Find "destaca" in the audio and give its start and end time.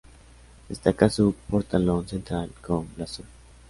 0.67-1.09